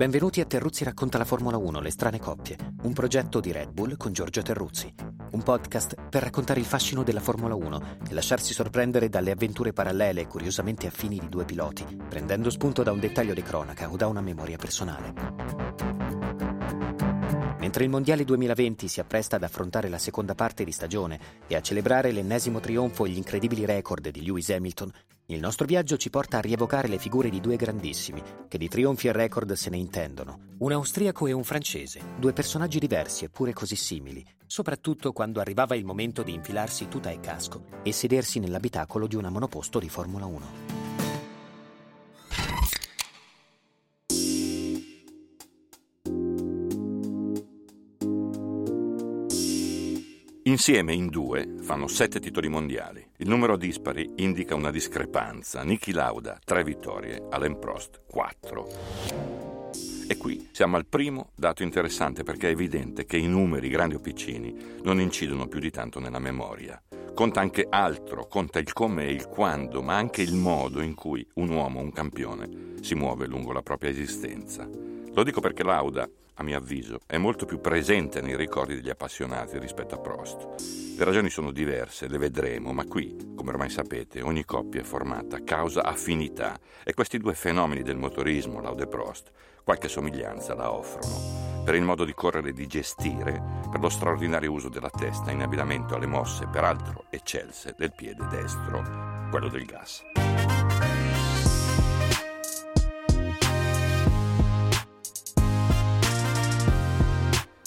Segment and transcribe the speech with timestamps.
[0.00, 3.98] Benvenuti a Terruzzi racconta la Formula 1, le strane coppie, un progetto di Red Bull
[3.98, 4.90] con Giorgio Terruzzi,
[5.32, 10.22] un podcast per raccontare il fascino della Formula 1 e lasciarsi sorprendere dalle avventure parallele
[10.22, 14.06] e curiosamente affini di due piloti, prendendo spunto da un dettaglio di cronaca o da
[14.06, 15.12] una memoria personale.
[17.58, 21.60] Mentre il Mondiale 2020 si appresta ad affrontare la seconda parte di stagione e a
[21.60, 24.90] celebrare l'ennesimo trionfo e gli incredibili record di Lewis Hamilton,
[25.34, 29.06] il nostro viaggio ci porta a rievocare le figure di due grandissimi, che di trionfi
[29.08, 30.48] e record se ne intendono.
[30.58, 35.84] Un austriaco e un francese, due personaggi diversi eppure così simili, soprattutto quando arrivava il
[35.84, 40.79] momento di infilarsi tuta e casco e sedersi nell'abitacolo di una monoposto di Formula 1.
[50.50, 53.06] Insieme in due fanno sette titoli mondiali.
[53.18, 55.62] Il numero dispari indica una discrepanza.
[55.62, 58.68] Niki Lauda, tre vittorie, Alain Prost, quattro.
[60.08, 64.00] E qui siamo al primo dato interessante perché è evidente che i numeri, grandi o
[64.00, 66.82] piccini, non incidono più di tanto nella memoria.
[67.14, 71.24] Conta anche altro, conta il come e il quando, ma anche il modo in cui
[71.34, 74.68] un uomo, un campione, si muove lungo la propria esistenza.
[75.12, 76.08] Lo dico perché Lauda
[76.40, 80.96] a mio avviso, è molto più presente nei ricordi degli appassionati rispetto a Prost.
[80.96, 85.44] Le ragioni sono diverse, le vedremo, ma qui, come ormai sapete, ogni coppia è formata
[85.44, 89.30] causa affinità e questi due fenomeni del motorismo, Laude e Prost,
[89.62, 91.62] qualche somiglianza la offrono.
[91.62, 95.42] Per il modo di correre e di gestire, per lo straordinario uso della testa in
[95.42, 100.02] abbinamento alle mosse, peraltro eccelse, del piede destro, quello del gas.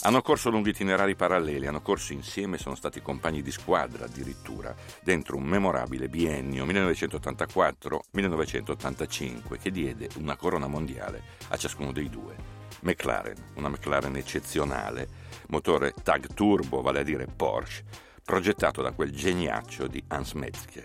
[0.06, 5.38] Hanno corso lunghi itinerari paralleli, hanno corso insieme, sono stati compagni di squadra addirittura, dentro
[5.38, 12.36] un memorabile biennio 1984-1985 che diede una corona mondiale a ciascuno dei due.
[12.80, 15.08] McLaren, una McLaren eccezionale,
[15.48, 17.84] motore TAG Turbo, vale a dire Porsche,
[18.22, 20.84] progettato da quel geniaccio di Hans Metzger.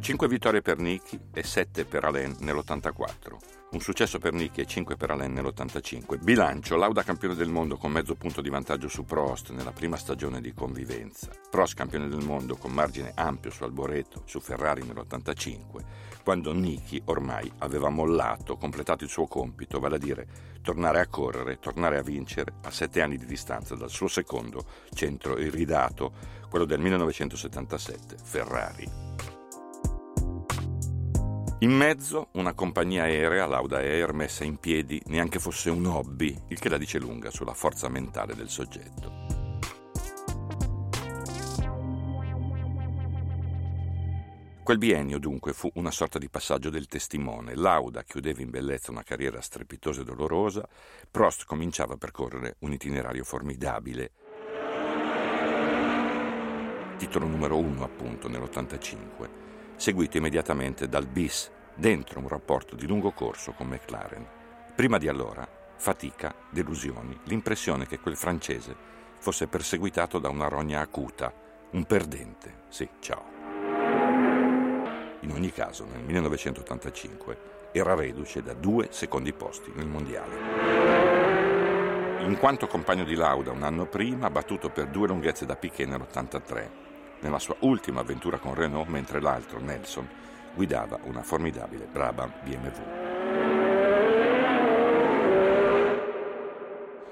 [0.00, 4.96] Cinque vittorie per Niki e sette per Alain nell'84 un successo per Nicky e 5
[4.96, 6.18] per Alain nell'85.
[6.22, 10.40] Bilancio, Lauda campione del mondo con mezzo punto di vantaggio su Prost nella prima stagione
[10.40, 11.28] di convivenza.
[11.50, 15.84] Prost campione del mondo con margine ampio su Alboreto, su Ferrari nell'85,
[16.24, 20.26] quando Nicky ormai aveva mollato, completato il suo compito, vale a dire
[20.62, 24.64] tornare a correre, tornare a vincere a sette anni di distanza dal suo secondo
[24.94, 26.12] centro iridato,
[26.48, 29.35] quello del 1977, Ferrari.
[31.60, 36.58] In mezzo una compagnia aerea, Lauda Air, messa in piedi neanche fosse un hobby, il
[36.58, 39.24] che la dice lunga sulla forza mentale del soggetto.
[44.62, 47.54] Quel biennio dunque fu una sorta di passaggio del testimone.
[47.54, 50.68] Lauda chiudeva in bellezza una carriera strepitosa e dolorosa,
[51.10, 54.10] Prost cominciava a percorrere un itinerario formidabile.
[56.98, 59.45] Titolo numero uno appunto nell'85
[59.76, 64.26] seguito immediatamente dal bis dentro un rapporto di lungo corso con McLaren.
[64.74, 68.74] Prima di allora, fatica, delusioni, l'impressione che quel francese
[69.18, 71.32] fosse perseguitato da una rogna acuta,
[71.70, 72.64] un perdente.
[72.68, 73.34] Sì, ciao.
[75.20, 81.04] In ogni caso, nel 1985 era reduce da due secondi posti nel mondiale.
[82.24, 86.84] In quanto compagno di Lauda un anno prima, battuto per due lunghezze da Piquet nell'83
[87.20, 90.08] nella sua ultima avventura con Renault, mentre l'altro, Nelson,
[90.54, 93.04] guidava una formidabile Brabham BMW.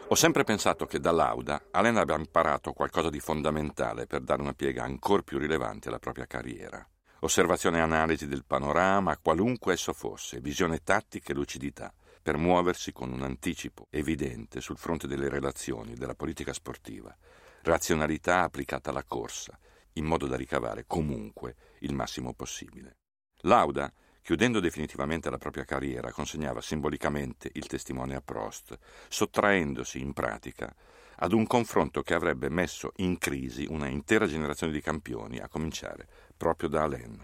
[0.08, 4.52] Ho sempre pensato che da Lauda Alain abbia imparato qualcosa di fondamentale per dare una
[4.52, 6.86] piega ancora più rilevante alla propria carriera.
[7.20, 11.92] Osservazione e analisi del panorama, qualunque esso fosse, visione tattica e lucidità,
[12.22, 17.14] per muoversi con un anticipo evidente sul fronte delle relazioni, della politica sportiva,
[17.62, 19.58] razionalità applicata alla corsa,
[19.94, 22.98] in modo da ricavare comunque il massimo possibile.
[23.42, 23.92] Lauda,
[24.22, 30.74] chiudendo definitivamente la propria carriera, consegnava simbolicamente il testimone a Prost, sottraendosi in pratica
[31.18, 36.08] ad un confronto che avrebbe messo in crisi una intera generazione di campioni, a cominciare
[36.36, 37.22] proprio da Alain.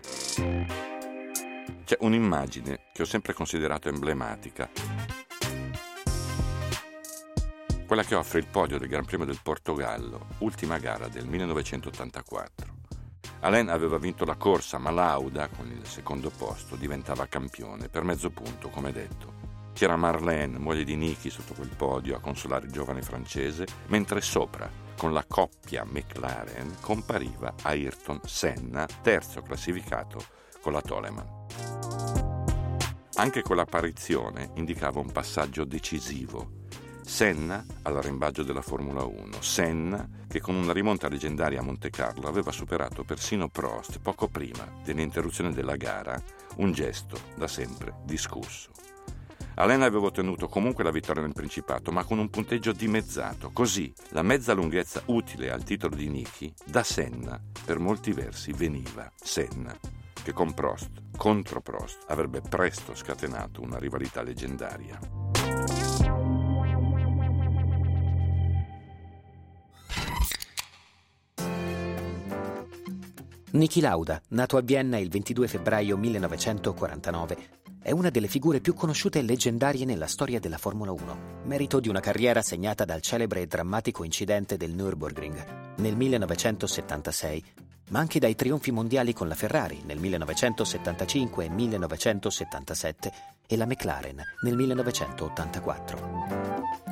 [1.84, 5.29] C'è un'immagine che ho sempre considerato emblematica
[7.90, 12.74] quella che offre il podio del Gran Premio del Portogallo, ultima gara del 1984.
[13.40, 18.30] Alain aveva vinto la corsa, ma Lauda, con il secondo posto, diventava campione, per mezzo
[18.30, 19.72] punto, come detto.
[19.72, 24.70] C'era Marlene, moglie di Niki, sotto quel podio a consolare il giovane francese, mentre sopra,
[24.96, 30.24] con la coppia McLaren, compariva Ayrton Senna, terzo classificato
[30.60, 31.38] con la Toleman.
[33.14, 36.59] Anche quell'apparizione indicava un passaggio decisivo.
[37.10, 39.42] Senna all'arrembaggio della Formula 1.
[39.42, 44.64] Senna che con una rimonta leggendaria a Monte Carlo aveva superato persino Prost poco prima
[44.84, 46.22] dell'interruzione della gara,
[46.58, 48.70] un gesto da sempre discusso.
[49.56, 53.50] Alain aveva ottenuto comunque la vittoria nel Principato, ma con un punteggio dimezzato.
[53.52, 59.10] Così la mezza lunghezza utile al titolo di Niki da Senna per molti versi veniva
[59.20, 59.76] Senna,
[60.22, 65.69] che con Prost, contro Prost, avrebbe presto scatenato una rivalità leggendaria.
[73.52, 77.36] Niki Lauda, nato a Vienna il 22 febbraio 1949,
[77.82, 81.88] è una delle figure più conosciute e leggendarie nella storia della Formula 1, merito di
[81.88, 87.44] una carriera segnata dal celebre e drammatico incidente del Nürburgring nel 1976,
[87.88, 93.12] ma anche dai trionfi mondiali con la Ferrari nel 1975 e 1977
[93.48, 96.89] e la McLaren nel 1984.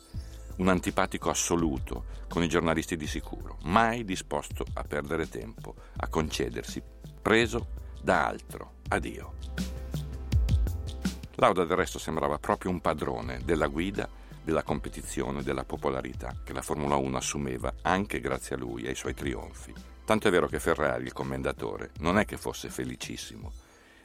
[0.59, 6.81] Un antipatico assoluto con i giornalisti di sicuro, mai disposto a perdere tempo, a concedersi,
[7.21, 9.33] preso da altro a Dio.
[11.35, 14.07] Lauda del resto sembrava proprio un padrone della guida,
[14.43, 18.95] della competizione, della popolarità che la Formula 1 assumeva anche grazie a lui e ai
[18.95, 19.73] suoi trionfi.
[20.03, 23.51] Tanto è vero che Ferrari, il commendatore, non è che fosse felicissimo.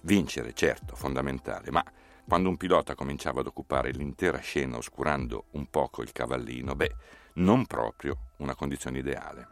[0.03, 1.85] Vincere, certo, fondamentale, ma
[2.27, 6.95] quando un pilota cominciava ad occupare l'intera scena oscurando un poco il cavallino, beh,
[7.35, 9.49] non proprio una condizione ideale.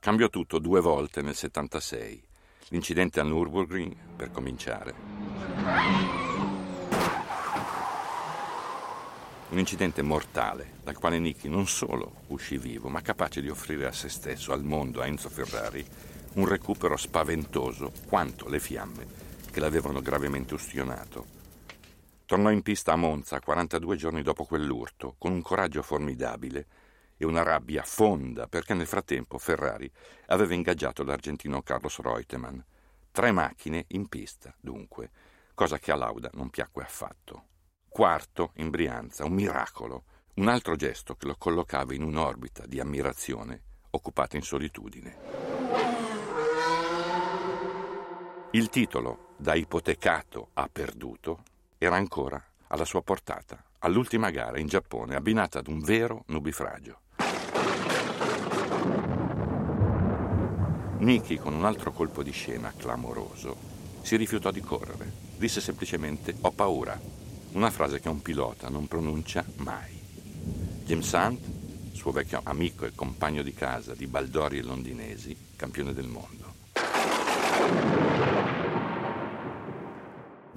[0.00, 2.28] Cambiò tutto due volte nel 76
[2.68, 4.94] L'incidente a Nürburgring, per cominciare.
[9.48, 13.92] Un incidente mortale, dal quale Nicky non solo uscì vivo, ma capace di offrire a
[13.92, 15.84] se stesso, al mondo, a Enzo Ferrari,
[16.34, 19.06] un recupero spaventoso quanto le fiamme
[19.50, 21.38] che l'avevano gravemente ustionato.
[22.24, 26.66] Tornò in pista a Monza 42 giorni dopo quell'urto, con un coraggio formidabile
[27.22, 29.90] e una rabbia fonda perché nel frattempo Ferrari
[30.28, 32.58] aveva ingaggiato l'argentino Carlos Reutemann.
[33.12, 35.10] Tre macchine in pista, dunque,
[35.52, 37.44] cosa che a Lauda non piacque affatto.
[37.86, 40.04] Quarto, in Brianza, un miracolo,
[40.36, 45.18] un altro gesto che lo collocava in un'orbita di ammirazione occupata in solitudine.
[48.52, 51.42] Il titolo, da ipotecato a perduto,
[51.76, 57.00] era ancora alla sua portata, all'ultima gara in Giappone, abbinata ad un vero nubifragio.
[61.00, 63.56] Nicky, con un altro colpo di scena clamoroso,
[64.02, 65.10] si rifiutò di correre.
[65.38, 67.00] Disse semplicemente ho paura,
[67.52, 69.98] una frase che un pilota non pronuncia mai.
[70.84, 71.40] James Hunt,
[71.92, 76.39] suo vecchio amico e compagno di casa di Baldori e londinesi, campione del mondo.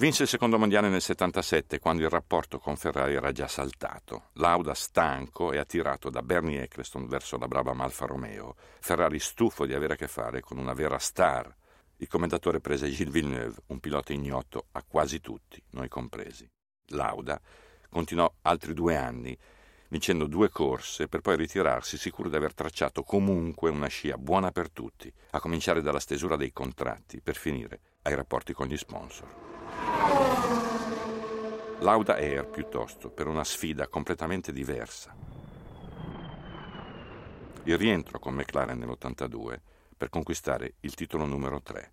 [0.03, 4.31] Vinse il secondo mondiale nel 77 quando il rapporto con Ferrari era già saltato.
[4.33, 8.57] Lauda stanco e attirato da Bernie Eccleston verso la brava Alfa Romeo.
[8.81, 11.55] Ferrari stufo di avere a che fare con una vera star.
[11.95, 16.45] Il commendatore prese Gilles Villeneuve, un pilota ignoto a quasi tutti, noi compresi.
[16.87, 17.39] Lauda
[17.87, 19.37] continuò altri due anni,
[19.87, 24.69] vincendo due corse per poi ritirarsi sicuro di aver tracciato comunque una scia buona per
[24.69, 29.52] tutti, a cominciare dalla stesura dei contratti per finire ai rapporti con gli sponsor.
[31.79, 35.13] Lauda Air piuttosto, per una sfida completamente diversa.
[37.63, 39.59] Il rientro con McLaren nell'82
[39.97, 41.91] per conquistare il titolo numero 3.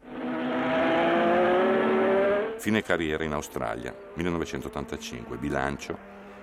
[2.59, 5.99] Fine carriera in Australia, 1985, bilancio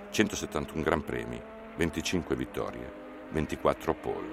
[0.10, 1.42] 171 Gran Premi,
[1.76, 2.92] 25 vittorie,
[3.32, 4.28] 24 pole.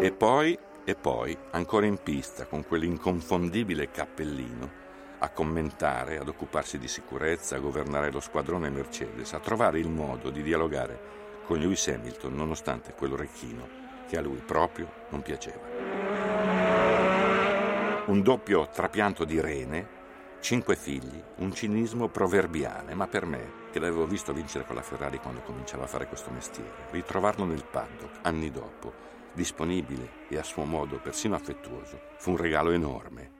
[0.00, 4.82] E poi, e poi, ancora in pista con quell'inconfondibile cappellino,
[5.18, 10.28] a commentare, ad occuparsi di sicurezza, a governare lo squadrone Mercedes, a trovare il modo
[10.28, 11.12] di dialogare
[11.46, 15.72] con Lewis Hamilton nonostante quell'orecchino che a lui proprio non piaceva.
[18.06, 20.02] Un doppio trapianto di rene,
[20.40, 25.18] cinque figli, un cinismo proverbiale, ma per me, che l'avevo visto vincere con la Ferrari
[25.18, 30.64] quando cominciava a fare questo mestiere, ritrovarlo nel paddock anni dopo, disponibile e a suo
[30.64, 33.32] modo persino affettuoso, fu un regalo enorme.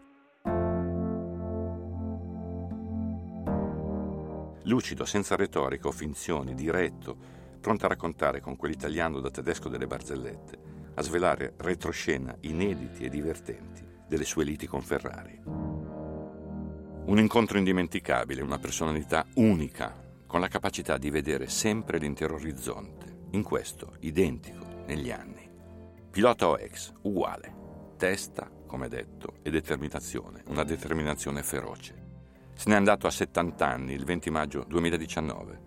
[4.64, 7.16] Lucido, senza retorica o finzioni, diretto,
[7.60, 10.58] pronta a raccontare con quell'italiano da tedesco delle barzellette,
[10.94, 15.40] a svelare retroscena inediti e divertenti delle sue liti con Ferrari.
[17.06, 19.94] Un incontro indimenticabile, una personalità unica,
[20.26, 25.33] con la capacità di vedere sempre l'intero orizzonte, in questo identico negli anni.
[26.14, 27.52] Pilota OX, uguale,
[27.96, 32.52] testa, come detto, e determinazione, una determinazione feroce.
[32.54, 35.60] Se n'è andato a 70 anni, il 20 maggio 2019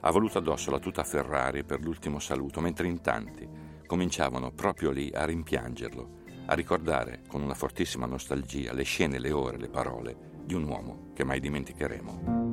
[0.00, 3.48] ha voluto addosso la tuta Ferrari per l'ultimo saluto, mentre in tanti
[3.86, 9.58] cominciavano proprio lì a rimpiangerlo, a ricordare con una fortissima nostalgia le scene, le ore,
[9.58, 12.43] le parole di un uomo che mai dimenticheremo.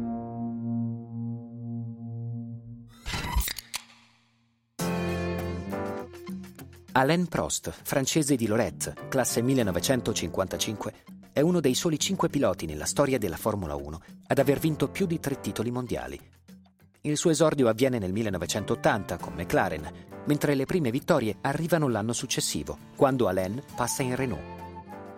[6.93, 10.93] Alain Prost, francese di Lorette, classe 1955,
[11.31, 15.05] è uno dei soli cinque piloti nella storia della Formula 1 ad aver vinto più
[15.05, 16.19] di tre titoli mondiali.
[17.03, 19.89] Il suo esordio avviene nel 1980 con McLaren,
[20.25, 24.60] mentre le prime vittorie arrivano l'anno successivo, quando Alain passa in Renault.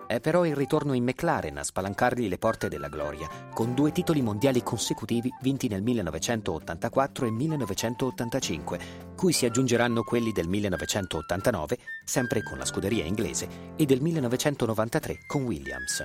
[0.05, 4.21] È però il ritorno in McLaren a spalancargli le porte della gloria, con due titoli
[4.21, 8.79] mondiali consecutivi vinti nel 1984 e 1985,
[9.15, 15.43] cui si aggiungeranno quelli del 1989, sempre con la scuderia inglese, e del 1993 con
[15.43, 16.03] Williams.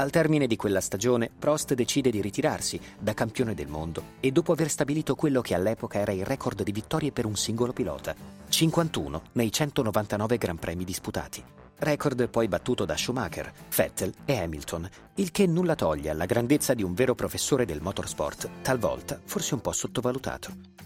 [0.00, 4.52] Al termine di quella stagione, Prost decide di ritirarsi da campione del mondo e dopo
[4.52, 8.14] aver stabilito quello che all'epoca era il record di vittorie per un singolo pilota,
[8.48, 11.44] 51 nei 199 Gran Premi disputati.
[11.76, 16.82] Record poi battuto da Schumacher, Vettel e Hamilton, il che nulla toglie alla grandezza di
[16.82, 20.78] un vero professore del motorsport, talvolta forse un po' sottovalutato.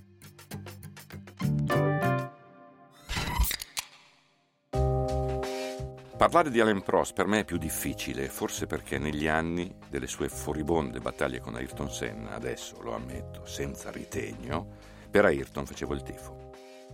[6.24, 10.30] Parlare di Alain Prost per me è più difficile, forse perché negli anni delle sue
[10.30, 14.66] furibonde battaglie con Ayrton Senna, adesso lo ammetto, senza ritegno,
[15.10, 16.52] per Ayrton facevo il tifo.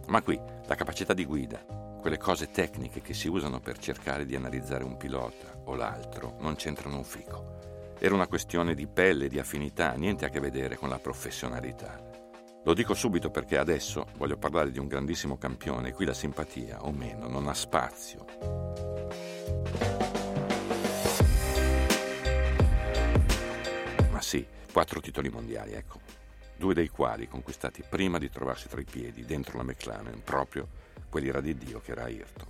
[0.08, 1.64] Ma qui la capacità di guida,
[2.00, 6.56] quelle cose tecniche che si usano per cercare di analizzare un pilota o l'altro, non
[6.56, 7.94] c'entrano un fico.
[8.00, 12.02] Era una questione di pelle, di affinità, niente a che vedere con la professionalità.
[12.64, 16.90] Lo dico subito perché adesso voglio parlare di un grandissimo campione, qui la simpatia, o
[16.90, 18.89] meno, non ha spazio.
[24.30, 25.98] Sì, quattro titoli mondiali, ecco.
[26.56, 30.68] Due dei quali conquistati prima di trovarsi tra i piedi dentro la McLaren, proprio
[31.08, 32.46] quell'ira di Dio che era Ayrton.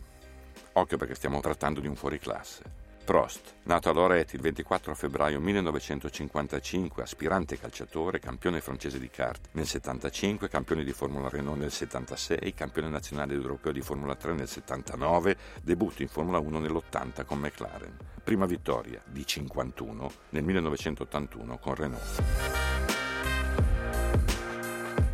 [0.75, 2.65] Occhio perché stiamo trattando di un fuoriclasse.
[3.11, 9.67] Prost, nato a Lorette il 24 febbraio 1955, aspirante calciatore, campione francese di kart nel
[9.67, 15.37] 75, campione di Formula Renault nel 76, campione nazionale europeo di Formula 3 nel 79,
[15.61, 17.97] debutto in Formula 1 nell'80 con McLaren.
[18.23, 22.60] Prima vittoria di 51 nel 1981 con Renault.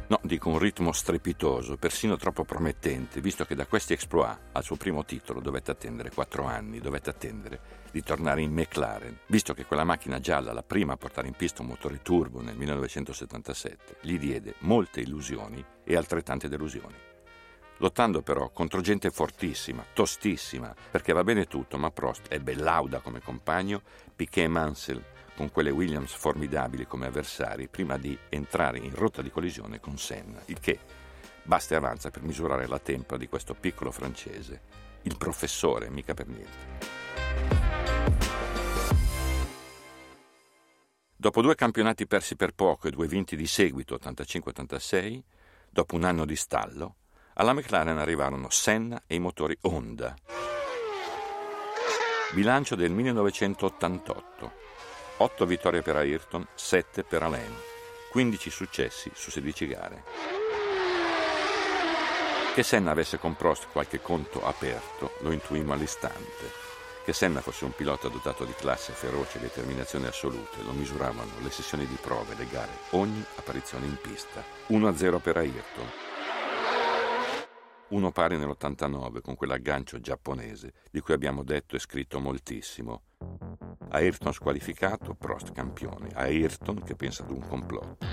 [0.09, 4.77] No, dico un ritmo strepitoso, persino troppo promettente, visto che da questi exploit al suo
[4.77, 7.61] primo titolo dovette attendere quattro anni, dovette attendere
[7.91, 11.63] di tornare in McLaren, visto che quella macchina gialla, la prima a portare in pista
[11.63, 16.95] un motore turbo nel 1977, gli diede molte illusioni e altrettante delusioni.
[17.79, 23.21] Lottando però contro gente fortissima, tostissima, perché va bene tutto, ma Prost è bellauda come
[23.21, 23.83] compagno,
[24.15, 25.03] Piquet Mansell
[25.37, 30.41] con quelle Williams formidabili come avversari prima di entrare in rotta di collisione con Senna,
[30.47, 30.79] il che
[31.43, 34.61] basta e avanza per misurare la tempra di questo piccolo francese,
[35.03, 36.95] il professore, mica per niente.
[41.19, 45.21] Dopo due campionati persi per poco e due vinti di seguito, 85-86,
[45.71, 46.97] dopo un anno di stallo,
[47.35, 50.15] alla McLaren arrivarono Senna e i motori Honda.
[52.33, 54.53] Bilancio del 1988.
[55.19, 57.51] 8 vittorie per Ayrton, 7 per Alain,
[58.11, 60.05] 15 successi su 16 gare.
[62.53, 66.65] Che Senna avesse con Prost qualche conto aperto lo intuimmo all'istante.
[67.03, 71.51] Che Senna fosse un pilota dotato di classe feroce e determinazione assolute lo misuravano le
[71.51, 74.45] sessioni di prove, le gare, ogni apparizione in pista.
[74.69, 75.91] 1-0 per Ayrton.
[77.89, 83.06] Uno pari nell'89 con quell'aggancio giapponese di cui abbiamo detto e scritto moltissimo.
[83.97, 86.11] Ayrton squalificato, Prost campione.
[86.13, 88.05] Ayrton che pensa ad un complotto.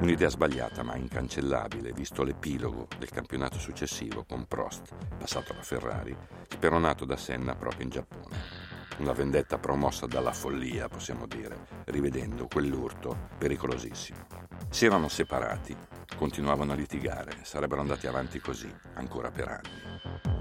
[0.00, 6.16] Un'idea sbagliata ma incancellabile, visto l'epilogo del campionato successivo con Prost, passato alla Ferrari,
[6.48, 8.64] speronato da Senna proprio in Giappone.
[8.98, 14.26] Una vendetta promossa dalla follia, possiamo dire, rivedendo quell'urto pericolosissimo.
[14.70, 15.76] Si erano separati,
[16.16, 20.35] continuavano a litigare, sarebbero andati avanti così, ancora per anni.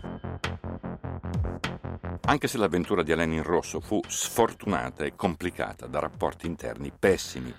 [2.27, 7.53] Anche se l'avventura di Alain in rosso fu sfortunata e complicata da rapporti interni pessimi,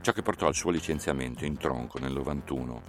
[0.00, 2.82] ciò che portò al suo licenziamento in tronco nel 91,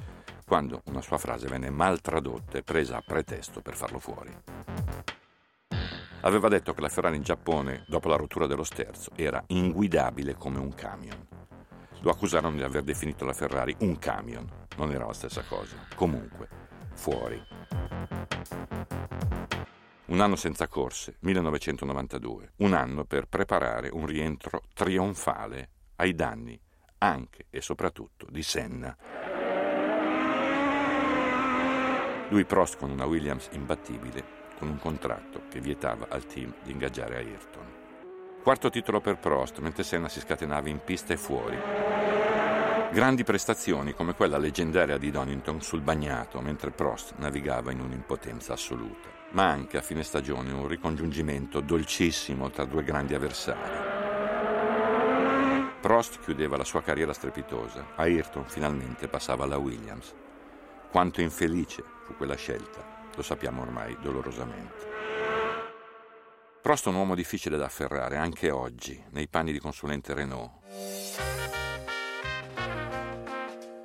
[0.43, 4.35] quando una sua frase venne mal tradotta e presa a pretesto per farlo fuori.
[6.21, 10.57] Aveva detto che la Ferrari in Giappone, dopo la rottura dello sterzo, era inguidabile come
[10.57, 11.27] un camion.
[12.01, 14.47] Lo accusarono di aver definito la Ferrari un camion.
[14.77, 15.75] Non era la stessa cosa.
[15.93, 16.47] Comunque,
[16.95, 17.39] fuori.
[20.09, 22.53] Un anno senza corse, 1992.
[22.57, 26.59] Un anno per preparare un rientro trionfale ai danni
[26.97, 28.97] anche e soprattutto di Senna.
[32.29, 37.17] Lui Prost con una Williams imbattibile con un contratto che vietava al team di ingaggiare
[37.17, 37.77] Ayrton.
[38.41, 41.57] Quarto titolo per Prost, mentre Senna si scatenava in pista e fuori.
[42.91, 49.18] Grandi prestazioni come quella leggendaria di Donington sul bagnato, mentre Prost navigava in un'impotenza assoluta.
[49.31, 53.87] Ma anche a fine stagione un ricongiungimento dolcissimo tra due grandi avversari.
[55.79, 60.13] Prost chiudeva la sua carriera strepitosa, Ayrton finalmente passava alla Williams.
[60.89, 64.87] Quanto infelice fu quella scelta, lo sappiamo ormai dolorosamente.
[66.61, 70.51] Prost è un uomo difficile da afferrare anche oggi, nei panni di consulente Renault.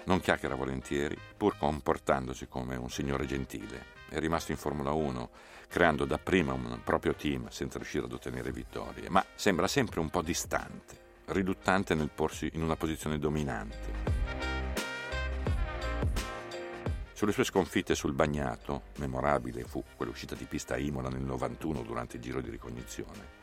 [0.07, 3.94] Non chiacchiera volentieri, pur comportandosi come un signore gentile.
[4.09, 5.31] È rimasto in Formula 1,
[5.69, 10.23] creando dapprima un proprio team senza riuscire ad ottenere vittorie, ma sembra sempre un po'
[10.23, 14.13] distante, riluttante nel porsi in una posizione dominante.
[17.13, 22.17] Sulle sue sconfitte sul bagnato, memorabile fu quell'uscita di pista a Imola nel 91 durante
[22.17, 23.43] il giro di ricognizione,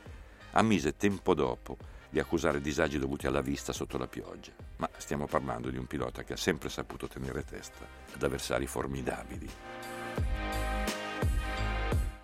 [0.51, 1.77] ammise tempo dopo
[2.09, 6.23] di accusare disagi dovuti alla vista sotto la pioggia, ma stiamo parlando di un pilota
[6.23, 9.49] che ha sempre saputo tenere testa ad avversari formidabili.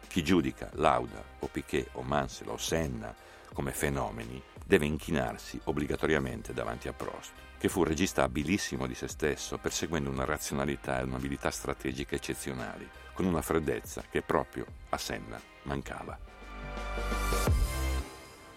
[0.08, 3.13] Chi giudica Lauda o Piquet o Mansell o Senna
[3.54, 9.08] come fenomeni deve inchinarsi obbligatoriamente davanti a Prost, che fu un regista abilissimo di se
[9.08, 15.41] stesso, perseguendo una razionalità e un'abilità strategica eccezionali, con una freddezza che proprio a Senna
[15.63, 16.19] mancava.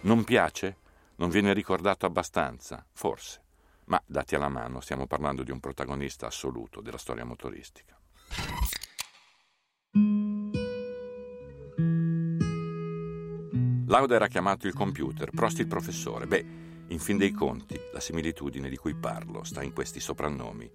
[0.01, 0.77] Non piace?
[1.15, 2.85] Non viene ricordato abbastanza?
[2.91, 3.41] Forse.
[3.85, 7.97] Ma dati alla mano stiamo parlando di un protagonista assoluto della storia motoristica.
[13.91, 16.25] Lauda era chiamato il computer, Prost il professore.
[16.25, 16.45] Beh,
[16.87, 20.71] in fin dei conti, la similitudine di cui parlo sta in questi soprannomi.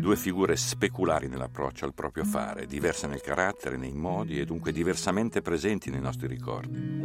[0.00, 5.42] Due figure speculari nell'approccio al proprio fare, diverse nel carattere, nei modi e dunque diversamente
[5.42, 7.02] presenti nei nostri ricordi.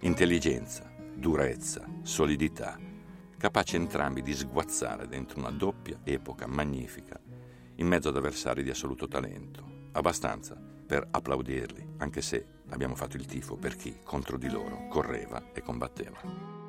[0.00, 2.76] Intelligenza, durezza, solidità,
[3.38, 7.20] capaci entrambi di sguazzare dentro una doppia epoca magnifica,
[7.76, 9.78] in mezzo ad avversari di assoluto talento.
[9.92, 15.52] Abbastanza per applaudirli, anche se abbiamo fatto il tifo per chi contro di loro correva
[15.52, 16.59] e combatteva.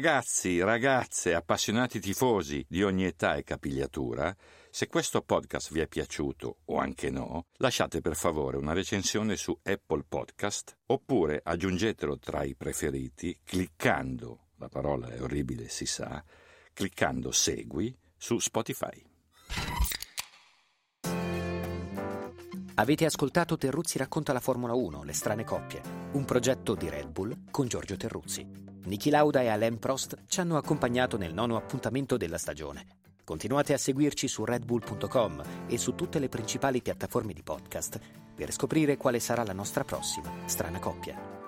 [0.00, 4.34] Ragazzi, ragazze, appassionati tifosi di ogni età e capigliatura,
[4.70, 9.54] se questo podcast vi è piaciuto o anche no, lasciate per favore una recensione su
[9.62, 16.24] Apple Podcast oppure aggiungetelo tra i preferiti cliccando, la parola è orribile si sa,
[16.72, 19.04] cliccando segui su Spotify.
[22.76, 25.82] Avete ascoltato Terruzzi racconta la Formula 1, le strane coppie,
[26.12, 28.69] un progetto di Red Bull con Giorgio Terruzzi.
[28.84, 32.86] Niki Lauda e Alain Prost ci hanno accompagnato nel nono appuntamento della stagione.
[33.24, 38.00] Continuate a seguirci su redbull.com e su tutte le principali piattaforme di podcast
[38.34, 41.39] per scoprire quale sarà la nostra prossima strana coppia.